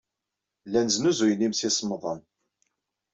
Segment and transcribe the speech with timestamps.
[0.67, 2.19] Llan snuzuyen imsisemḍen.